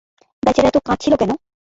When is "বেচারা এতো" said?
0.43-0.79